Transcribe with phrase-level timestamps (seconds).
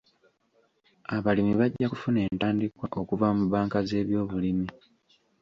[1.15, 4.67] Abalimi bajja kufuna entandikwa okuva mu bbanka z'ebyobulimi.